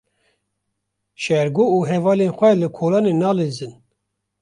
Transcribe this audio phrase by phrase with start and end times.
[1.21, 3.73] Şêrgo û hevalên xwe li kolanê nalîzin.